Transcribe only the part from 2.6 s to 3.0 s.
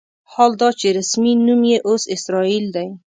دی.